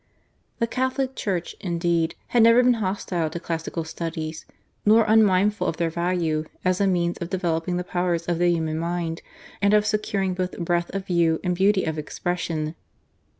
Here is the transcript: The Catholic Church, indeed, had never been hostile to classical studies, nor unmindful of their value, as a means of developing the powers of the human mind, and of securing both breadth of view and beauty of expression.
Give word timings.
The 0.57 0.65
Catholic 0.65 1.15
Church, 1.15 1.55
indeed, 1.59 2.15
had 2.29 2.41
never 2.41 2.63
been 2.63 2.73
hostile 2.81 3.29
to 3.29 3.39
classical 3.39 3.83
studies, 3.83 4.47
nor 4.83 5.05
unmindful 5.07 5.67
of 5.67 5.77
their 5.77 5.91
value, 5.91 6.45
as 6.65 6.81
a 6.81 6.87
means 6.87 7.19
of 7.19 7.29
developing 7.29 7.77
the 7.77 7.83
powers 7.83 8.25
of 8.27 8.39
the 8.39 8.49
human 8.49 8.79
mind, 8.79 9.21
and 9.61 9.75
of 9.75 9.85
securing 9.85 10.33
both 10.33 10.57
breadth 10.57 10.89
of 10.95 11.05
view 11.05 11.39
and 11.43 11.53
beauty 11.53 11.83
of 11.83 11.99
expression. 11.99 12.73